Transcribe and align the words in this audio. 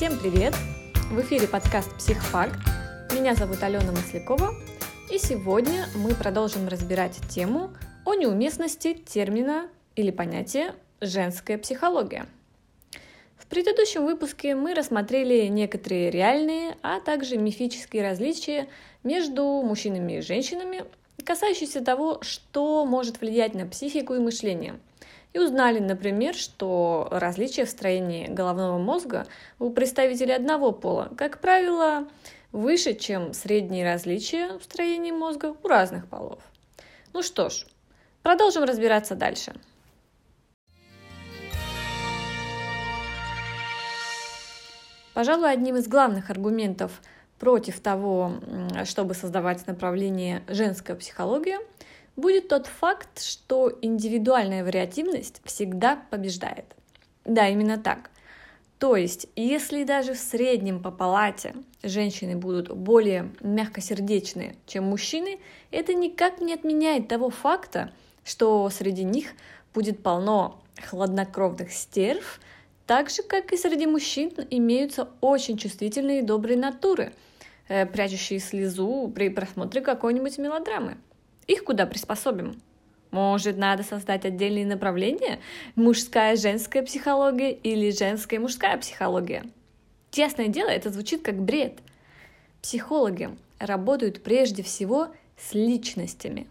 Всем 0.00 0.18
привет! 0.18 0.54
В 1.10 1.20
эфире 1.20 1.46
подкаст 1.46 1.94
«Психфакт». 1.98 2.58
Меня 3.12 3.34
зовут 3.34 3.62
Алена 3.62 3.92
Маслякова, 3.92 4.54
и 5.12 5.18
сегодня 5.18 5.88
мы 5.94 6.14
продолжим 6.14 6.68
разбирать 6.68 7.20
тему 7.28 7.70
о 8.06 8.14
неуместности 8.14 8.94
термина 8.94 9.68
или 9.96 10.10
понятия 10.10 10.74
«женская 11.02 11.58
психология». 11.58 12.24
В 13.36 13.44
предыдущем 13.44 14.06
выпуске 14.06 14.54
мы 14.54 14.74
рассмотрели 14.74 15.48
некоторые 15.48 16.10
реальные, 16.10 16.78
а 16.80 17.00
также 17.00 17.36
мифические 17.36 18.02
различия 18.02 18.68
между 19.02 19.44
мужчинами 19.44 20.14
и 20.14 20.22
женщинами, 20.22 20.86
касающиеся 21.22 21.84
того, 21.84 22.20
что 22.22 22.86
может 22.86 23.20
влиять 23.20 23.52
на 23.52 23.66
психику 23.66 24.14
и 24.14 24.18
мышление– 24.18 24.80
и 25.32 25.38
узнали, 25.38 25.78
например, 25.78 26.34
что 26.34 27.08
различия 27.10 27.64
в 27.64 27.70
строении 27.70 28.26
головного 28.26 28.78
мозга 28.78 29.26
у 29.58 29.70
представителей 29.70 30.34
одного 30.34 30.72
пола, 30.72 31.10
как 31.16 31.40
правило, 31.40 32.08
выше, 32.52 32.94
чем 32.94 33.32
средние 33.32 33.84
различия 33.84 34.58
в 34.58 34.64
строении 34.64 35.12
мозга 35.12 35.54
у 35.62 35.68
разных 35.68 36.08
полов. 36.08 36.42
Ну 37.12 37.22
что 37.22 37.48
ж, 37.48 37.64
продолжим 38.22 38.64
разбираться 38.64 39.14
дальше. 39.14 39.54
Пожалуй, 45.14 45.52
одним 45.52 45.76
из 45.76 45.86
главных 45.86 46.30
аргументов 46.30 47.02
против 47.38 47.80
того, 47.80 48.32
чтобы 48.84 49.14
создавать 49.14 49.66
направление 49.66 50.42
женская 50.48 50.94
психология– 50.94 51.58
будет 52.16 52.48
тот 52.48 52.66
факт, 52.66 53.22
что 53.22 53.72
индивидуальная 53.82 54.64
вариативность 54.64 55.40
всегда 55.44 56.02
побеждает. 56.10 56.76
Да, 57.24 57.48
именно 57.48 57.78
так. 57.78 58.10
То 58.78 58.96
есть, 58.96 59.26
если 59.36 59.84
даже 59.84 60.14
в 60.14 60.18
среднем 60.18 60.82
по 60.82 60.90
палате 60.90 61.54
женщины 61.82 62.34
будут 62.34 62.74
более 62.74 63.30
мягкосердечные, 63.42 64.56
чем 64.66 64.84
мужчины, 64.84 65.38
это 65.70 65.92
никак 65.92 66.40
не 66.40 66.54
отменяет 66.54 67.06
того 67.06 67.28
факта, 67.28 67.92
что 68.24 68.70
среди 68.70 69.04
них 69.04 69.34
будет 69.74 70.02
полно 70.02 70.62
хладнокровных 70.88 71.72
стерв, 71.72 72.40
так 72.86 73.10
же, 73.10 73.22
как 73.22 73.52
и 73.52 73.58
среди 73.58 73.86
мужчин 73.86 74.32
имеются 74.50 75.10
очень 75.20 75.58
чувствительные 75.58 76.20
и 76.20 76.24
добрые 76.24 76.56
натуры, 76.56 77.12
э, 77.68 77.84
прячущие 77.84 78.40
слезу 78.40 79.12
при 79.14 79.28
просмотре 79.28 79.82
какой-нибудь 79.82 80.38
мелодрамы. 80.38 80.96
Их 81.50 81.64
куда 81.64 81.84
приспособим? 81.84 82.62
Может, 83.10 83.56
надо 83.56 83.82
создать 83.82 84.24
отдельные 84.24 84.64
направления? 84.64 85.40
Мужская, 85.74 86.36
женская 86.36 86.80
психология 86.84 87.50
или 87.50 87.90
женская 87.90 88.38
мужская 88.38 88.76
психология? 88.76 89.42
Честное 90.12 90.46
дело, 90.46 90.68
это 90.68 90.90
звучит 90.90 91.22
как 91.22 91.42
бред. 91.42 91.80
Психологи 92.62 93.30
работают 93.58 94.22
прежде 94.22 94.62
всего 94.62 95.08
с 95.36 95.52
личностями, 95.52 96.46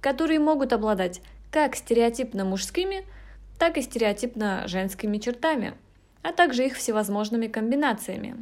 которые 0.00 0.38
могут 0.38 0.72
обладать 0.72 1.22
как 1.50 1.74
стереотипно 1.74 2.44
мужскими, 2.44 3.04
так 3.58 3.78
и 3.78 3.82
стереотипно 3.82 4.62
женскими 4.68 5.18
чертами, 5.18 5.74
а 6.22 6.32
также 6.32 6.66
их 6.66 6.76
всевозможными 6.76 7.48
комбинациями. 7.48 8.36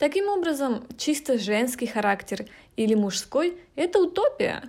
Таким 0.00 0.30
образом, 0.30 0.86
чисто 0.96 1.36
женский 1.36 1.86
характер 1.86 2.46
или 2.74 2.94
мужской– 2.94 3.58
это 3.76 3.98
утопия. 3.98 4.62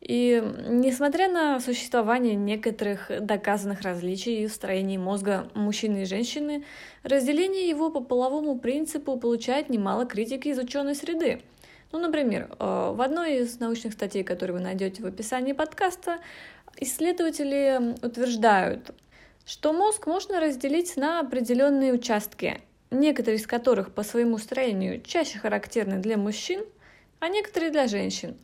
И 0.00 0.42
несмотря 0.66 1.28
на 1.28 1.60
существование 1.60 2.36
некоторых 2.36 3.10
доказанных 3.20 3.82
различий 3.82 4.46
в 4.46 4.50
строении 4.50 4.96
мозга 4.96 5.50
мужчины 5.52 6.04
и 6.04 6.06
женщины, 6.06 6.64
разделение 7.02 7.68
его 7.68 7.90
по 7.90 8.00
половому 8.00 8.58
принципу 8.58 9.18
получает 9.18 9.68
немало 9.68 10.06
критики 10.06 10.48
из 10.48 10.58
ученой 10.58 10.94
среды. 10.94 11.42
Ну, 11.92 11.98
например, 11.98 12.48
э, 12.58 12.92
в 12.94 13.02
одной 13.02 13.40
из 13.40 13.60
научных 13.60 13.92
статей, 13.92 14.24
которые 14.24 14.56
вы 14.56 14.62
найдете 14.62 15.02
в 15.02 15.06
описании 15.06 15.52
подкаста, 15.52 16.20
исследователи 16.78 17.94
утверждают, 18.02 18.94
что 19.44 19.74
мозг 19.74 20.06
можно 20.06 20.40
разделить 20.40 20.96
на 20.96 21.20
определенные 21.20 21.92
участки 21.92 22.62
некоторые 22.92 23.40
из 23.40 23.46
которых 23.46 23.92
по 23.92 24.02
своему 24.02 24.38
строению 24.38 25.00
чаще 25.02 25.38
характерны 25.38 25.98
для 25.98 26.16
мужчин, 26.16 26.64
а 27.18 27.28
некоторые 27.28 27.72
для 27.72 27.88
женщин. 27.88 28.36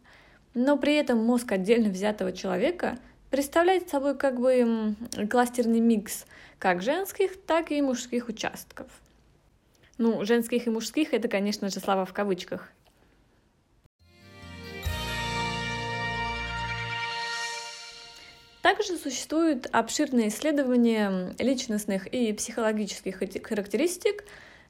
Но 0.55 0.77
при 0.77 0.97
этом 0.97 1.19
мозг 1.19 1.53
отдельно 1.53 1.91
взятого 1.91 2.33
человека 2.33 2.99
представляет 3.31 3.89
собой 3.89 4.17
как 4.17 4.41
бы 4.41 4.97
кластерный 5.31 5.81
микс 5.81 6.25
как 6.59 6.83
женских, 6.83 7.41
так 7.47 7.71
и 7.71 7.81
мужских 7.83 8.29
участков. 8.29 8.87
Ну, 9.99 10.25
женских 10.25 10.67
и 10.67 10.71
мужских 10.71 11.13
это, 11.13 11.29
конечно 11.29 11.69
же, 11.69 11.81
слова 11.81 12.05
в 12.05 12.13
кавычках. 12.13 12.73
Также 18.69 18.99
существуют 18.99 19.67
обширные 19.73 20.29
исследования 20.29 21.35
личностных 21.39 22.07
и 22.07 22.35
психологических 22.35 23.19
характеристик, 23.43 24.25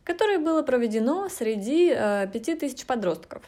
которое 0.05 0.39
было 0.39 0.63
проведено 0.63 1.29
среди 1.29 1.89
5000 1.89 2.81
э, 2.81 2.87
подростков. 2.87 3.43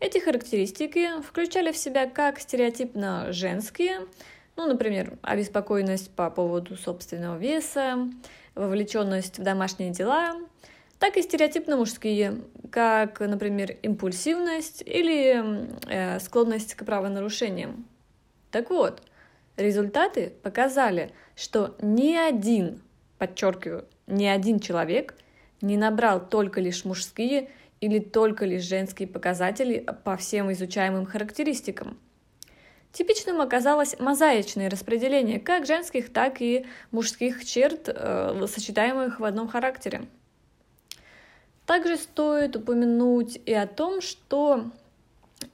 Эти 0.00 0.18
характеристики 0.18 1.22
включали 1.22 1.70
в 1.70 1.76
себя 1.76 2.10
как 2.10 2.40
стереотипно 2.40 3.32
женские, 3.32 4.00
ну, 4.56 4.66
например, 4.66 5.18
обеспокоенность 5.22 6.10
по 6.10 6.30
поводу 6.30 6.76
собственного 6.76 7.38
веса, 7.38 8.10
вовлеченность 8.56 9.38
в 9.38 9.44
домашние 9.44 9.90
дела, 9.90 10.34
так 10.98 11.16
и 11.16 11.22
стереотипно 11.22 11.76
мужские, 11.76 12.40
как, 12.72 13.20
например, 13.20 13.76
импульсивность 13.82 14.82
или 14.84 15.68
э, 15.86 16.18
склонность 16.18 16.74
к 16.74 16.84
правонарушениям. 16.84 17.86
Так 18.50 18.70
вот, 18.70 19.00
Результаты 19.56 20.32
показали, 20.42 21.12
что 21.36 21.76
ни 21.80 22.14
один, 22.14 22.82
подчеркиваю, 23.18 23.84
ни 24.08 24.26
один 24.26 24.58
человек 24.58 25.14
не 25.60 25.76
набрал 25.76 26.26
только 26.28 26.60
лишь 26.60 26.84
мужские 26.84 27.50
или 27.80 28.00
только 28.00 28.46
лишь 28.46 28.64
женские 28.64 29.06
показатели 29.06 29.86
по 30.02 30.16
всем 30.16 30.52
изучаемым 30.52 31.06
характеристикам. 31.06 31.98
Типичным 32.92 33.40
оказалось 33.40 33.98
мозаичное 33.98 34.68
распределение 34.68 35.38
как 35.38 35.66
женских, 35.66 36.12
так 36.12 36.40
и 36.40 36.66
мужских 36.90 37.44
черт, 37.44 37.88
э, 37.88 38.46
сочетаемых 38.48 39.20
в 39.20 39.24
одном 39.24 39.48
характере. 39.48 40.06
Также 41.66 41.96
стоит 41.96 42.56
упомянуть 42.56 43.40
и 43.46 43.52
о 43.52 43.66
том, 43.66 44.00
что 44.00 44.64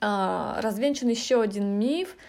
э, 0.00 0.60
развенчан 0.60 1.10
еще 1.10 1.42
один 1.42 1.78
миф– 1.78 2.16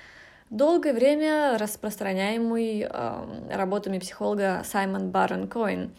долгое 0.51 0.93
время 0.93 1.57
распространяемый 1.57 2.81
э, 2.81 3.55
работами 3.55 3.97
психолога 3.97 4.61
Саймон 4.65 5.09
Барон 5.09 5.47
Коин 5.47 5.95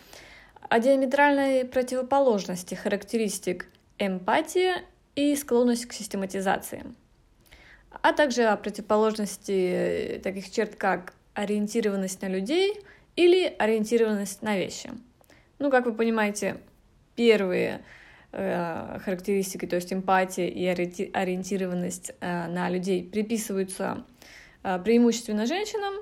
о 0.68 0.78
диаметральной 0.78 1.64
противоположности 1.64 2.74
характеристик 2.74 3.66
эмпатия 3.98 4.82
и 5.16 5.34
склонность 5.36 5.86
к 5.86 5.92
систематизации, 5.94 6.84
а 8.02 8.12
также 8.12 8.44
о 8.44 8.56
противоположности 8.56 10.20
таких 10.22 10.50
черт, 10.50 10.76
как 10.76 11.14
ориентированность 11.34 12.20
на 12.20 12.26
людей 12.28 12.78
или 13.16 13.54
ориентированность 13.58 14.42
на 14.42 14.56
вещи. 14.56 14.90
Ну, 15.58 15.70
как 15.70 15.86
вы 15.86 15.94
понимаете, 15.94 16.58
первые 17.16 17.82
э, 18.32 18.98
характеристики, 19.02 19.66
то 19.66 19.76
есть 19.76 19.92
эмпатия 19.94 20.48
и 20.48 20.66
ориентированность 20.66 22.12
э, 22.20 22.48
на 22.48 22.68
людей 22.68 23.02
приписываются 23.02 24.04
преимущественно 24.62 25.46
женщинам, 25.46 25.94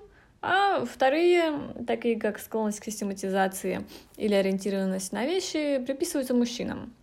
а 0.43 0.85
вторые, 0.87 1.53
такие 1.87 2.19
как 2.19 2.39
склонность 2.39 2.81
к 2.81 2.85
систематизации 2.85 3.85
или 4.17 4.35
ориентированность 4.35 5.13
на 5.13 5.27
вещи, 5.27 5.83
приписываются 5.85 6.35
мужчинам. 6.35 6.95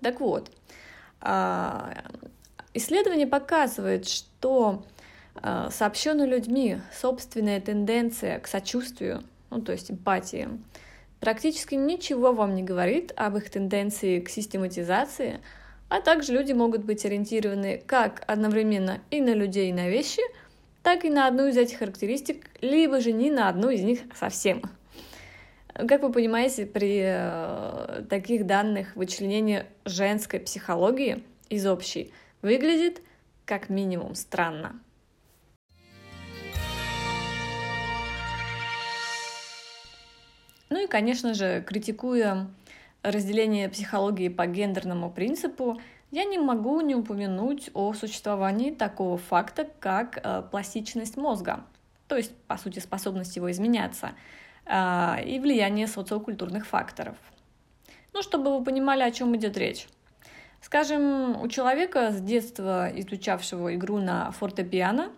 Так 0.00 0.20
вот, 0.20 0.50
а, 1.20 1.94
исследование 2.74 3.26
показывает, 3.26 4.08
что 4.08 4.84
а, 5.36 5.70
сообщенная 5.70 6.26
людьми 6.26 6.78
собственная 6.92 7.60
тенденция 7.60 8.40
к 8.40 8.48
сочувствию, 8.48 9.22
ну 9.50 9.60
то 9.60 9.70
есть 9.70 9.92
эмпатии, 9.92 10.48
практически 11.20 11.76
ничего 11.76 12.32
вам 12.32 12.56
не 12.56 12.64
говорит 12.64 13.12
об 13.16 13.36
их 13.36 13.48
тенденции 13.48 14.18
к 14.18 14.28
систематизации, 14.28 15.40
а 15.88 16.00
также 16.00 16.32
люди 16.32 16.52
могут 16.52 16.84
быть 16.84 17.04
ориентированы 17.04 17.80
как 17.86 18.24
одновременно 18.26 18.98
и 19.12 19.20
на 19.20 19.34
людей, 19.34 19.70
и 19.70 19.72
на 19.72 19.88
вещи– 19.88 20.22
так 20.86 21.04
и 21.04 21.10
на 21.10 21.26
одну 21.26 21.48
из 21.48 21.56
этих 21.56 21.78
характеристик, 21.78 22.48
либо 22.60 23.00
же 23.00 23.10
не 23.10 23.28
на 23.28 23.48
одну 23.48 23.70
из 23.70 23.82
них 23.82 24.02
совсем. 24.14 24.62
Как 25.74 26.00
вы 26.00 26.12
понимаете, 26.12 26.64
при 26.64 27.00
э, 27.02 28.04
таких 28.08 28.46
данных 28.46 28.94
вычленение 28.94 29.66
женской 29.84 30.38
психологии 30.38 31.24
из 31.48 31.66
общей 31.66 32.12
выглядит 32.40 33.02
как 33.44 33.68
минимум 33.68 34.14
странно. 34.14 34.78
Ну 40.70 40.84
и, 40.84 40.86
конечно 40.86 41.34
же, 41.34 41.64
критикуя 41.66 42.46
разделение 43.02 43.68
психологии 43.68 44.28
по 44.28 44.46
гендерному 44.46 45.10
принципу, 45.10 45.80
я 46.16 46.24
не 46.24 46.38
могу 46.38 46.80
не 46.80 46.94
упомянуть 46.94 47.68
о 47.74 47.92
существовании 47.92 48.70
такого 48.70 49.18
факта, 49.18 49.68
как 49.80 50.18
э, 50.22 50.42
пластичность 50.50 51.18
мозга, 51.18 51.66
то 52.08 52.16
есть, 52.16 52.34
по 52.46 52.56
сути, 52.56 52.78
способность 52.78 53.36
его 53.36 53.50
изменяться, 53.50 54.12
э, 54.64 55.22
и 55.26 55.38
влияние 55.38 55.86
социокультурных 55.86 56.66
факторов. 56.66 57.18
Ну, 58.14 58.22
чтобы 58.22 58.58
вы 58.58 58.64
понимали, 58.64 59.02
о 59.02 59.10
чем 59.10 59.36
идет 59.36 59.58
речь. 59.58 59.88
Скажем, 60.62 61.38
у 61.38 61.48
человека 61.48 62.10
с 62.10 62.20
детства 62.22 62.88
изучавшего 62.94 63.74
игру 63.74 63.98
на 63.98 64.30
фортепиано, 64.30 65.10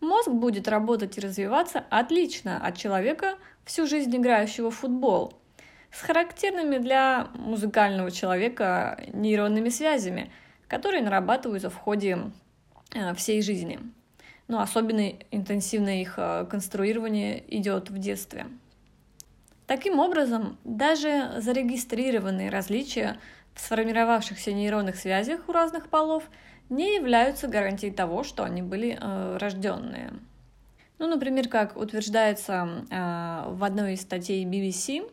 мозг 0.00 0.28
будет 0.28 0.68
работать 0.68 1.18
и 1.18 1.20
развиваться 1.20 1.84
отлично 1.90 2.64
от 2.64 2.76
человека, 2.76 3.34
всю 3.64 3.88
жизнь 3.88 4.16
играющего 4.16 4.70
в 4.70 4.76
футбол– 4.76 5.32
с 5.96 6.02
характерными 6.02 6.76
для 6.76 7.28
музыкального 7.34 8.10
человека 8.10 9.02
нейронными 9.14 9.70
связями, 9.70 10.30
которые 10.68 11.02
нарабатываются 11.02 11.70
в 11.70 11.76
ходе 11.76 12.32
э, 12.94 13.14
всей 13.14 13.40
жизни. 13.40 13.80
Но 14.46 14.60
особенно 14.60 15.14
интенсивное 15.30 16.02
их 16.02 16.14
э, 16.18 16.46
конструирование 16.50 17.42
идет 17.48 17.88
в 17.88 17.98
детстве. 17.98 18.46
Таким 19.66 19.98
образом, 19.98 20.58
даже 20.64 21.40
зарегистрированные 21.40 22.50
различия 22.50 23.18
в 23.54 23.60
сформировавшихся 23.60 24.52
нейронных 24.52 24.96
связях 24.96 25.48
у 25.48 25.52
разных 25.52 25.88
полов 25.88 26.24
не 26.68 26.96
являются 26.96 27.48
гарантией 27.48 27.90
того, 27.90 28.22
что 28.22 28.44
они 28.44 28.60
были 28.60 28.98
э, 29.00 29.38
рожденные. 29.38 30.12
Ну, 30.98 31.06
например, 31.06 31.48
как 31.48 31.74
утверждается 31.78 32.84
э, 32.90 33.44
в 33.48 33.64
одной 33.64 33.94
из 33.94 34.02
статей 34.02 34.44
BBC, 34.44 35.10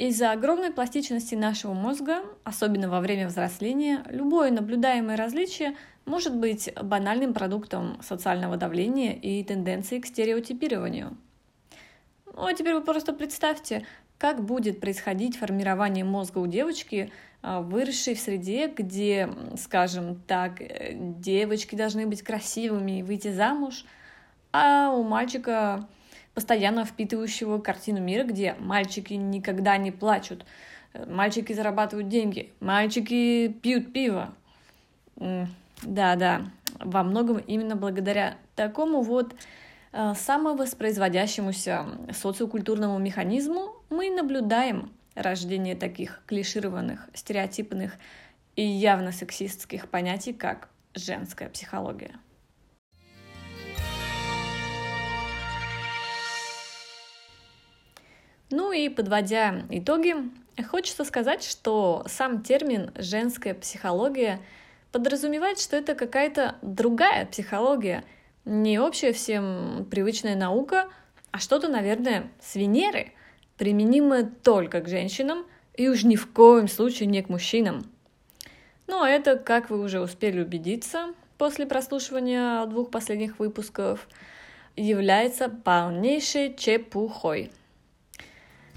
из-за 0.00 0.32
огромной 0.32 0.72
пластичности 0.72 1.34
нашего 1.34 1.74
мозга, 1.74 2.22
особенно 2.42 2.88
во 2.88 3.00
время 3.00 3.28
взросления, 3.28 4.02
любое 4.08 4.50
наблюдаемое 4.50 5.14
различие 5.14 5.76
может 6.06 6.34
быть 6.34 6.72
банальным 6.82 7.34
продуктом 7.34 8.00
социального 8.00 8.56
давления 8.56 9.12
и 9.12 9.44
тенденции 9.44 9.98
к 9.98 10.06
стереотипированию. 10.06 11.18
Ну 12.24 12.46
а 12.46 12.54
теперь 12.54 12.76
вы 12.76 12.80
просто 12.80 13.12
представьте, 13.12 13.84
как 14.16 14.42
будет 14.42 14.80
происходить 14.80 15.36
формирование 15.36 16.04
мозга 16.04 16.38
у 16.38 16.46
девочки, 16.46 17.12
а, 17.42 17.60
выросшей 17.60 18.14
в 18.14 18.20
среде, 18.20 18.68
где, 18.68 19.28
скажем 19.58 20.16
так, 20.26 20.62
э, 20.62 20.92
девочки 20.94 21.74
должны 21.74 22.06
быть 22.06 22.22
красивыми 22.22 23.00
и 23.00 23.02
выйти 23.02 23.30
замуж, 23.30 23.84
а 24.50 24.94
у 24.94 25.02
мальчика 25.02 25.86
постоянно 26.34 26.84
впитывающего 26.84 27.58
картину 27.58 28.00
мира, 28.00 28.24
где 28.24 28.54
мальчики 28.58 29.14
никогда 29.14 29.76
не 29.76 29.90
плачут, 29.90 30.44
мальчики 30.94 31.52
зарабатывают 31.52 32.08
деньги, 32.08 32.52
мальчики 32.60 33.48
пьют 33.48 33.92
пиво. 33.92 34.34
Да-да, 35.82 36.42
во 36.78 37.02
многом 37.02 37.38
именно 37.38 37.76
благодаря 37.76 38.36
такому 38.54 39.02
вот 39.02 39.34
э, 39.92 40.14
самовоспроизводящемуся 40.14 41.86
социокультурному 42.12 42.98
механизму 42.98 43.76
мы 43.88 44.10
наблюдаем 44.10 44.92
рождение 45.14 45.74
таких 45.74 46.22
клишированных, 46.26 47.08
стереотипных 47.14 47.94
и 48.56 48.62
явно 48.62 49.12
сексистских 49.12 49.88
понятий, 49.88 50.32
как 50.32 50.68
женская 50.94 51.48
психология. 51.48 52.14
Ну 58.50 58.72
и 58.72 58.88
подводя 58.88 59.62
итоги, 59.70 60.16
хочется 60.68 61.04
сказать, 61.04 61.44
что 61.44 62.04
сам 62.08 62.42
термин 62.42 62.90
«женская 62.96 63.54
психология» 63.54 64.40
подразумевает, 64.90 65.60
что 65.60 65.76
это 65.76 65.94
какая-то 65.94 66.56
другая 66.60 67.26
психология, 67.26 68.02
не 68.44 68.80
общая 68.80 69.12
всем 69.12 69.86
привычная 69.88 70.34
наука, 70.34 70.88
а 71.30 71.38
что-то, 71.38 71.68
наверное, 71.68 72.28
с 72.40 72.56
Венеры, 72.56 73.12
применимое 73.56 74.24
только 74.24 74.80
к 74.80 74.88
женщинам 74.88 75.46
и 75.74 75.88
уж 75.88 76.02
ни 76.02 76.16
в 76.16 76.26
коем 76.26 76.66
случае 76.66 77.06
не 77.06 77.22
к 77.22 77.28
мужчинам. 77.28 77.88
Ну 78.88 79.00
а 79.00 79.08
это, 79.08 79.36
как 79.36 79.70
вы 79.70 79.80
уже 79.80 80.00
успели 80.00 80.42
убедиться 80.42 81.14
после 81.38 81.66
прослушивания 81.66 82.66
двух 82.66 82.90
последних 82.90 83.38
выпусков, 83.38 84.08
является 84.74 85.48
полнейшей 85.48 86.56
чепухой– 86.56 87.52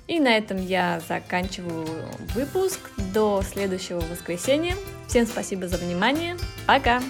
и 0.08 0.20
на 0.20 0.38
этом 0.38 0.58
я 0.58 1.02
заканчиваю 1.08 1.88
выпуск. 2.34 2.80
До 3.14 3.42
следующего 3.42 4.00
воскресенья. 4.00 4.76
Всем 5.08 5.26
спасибо 5.26 5.68
за 5.68 5.78
внимание. 5.78 6.36
Пока! 6.68 7.02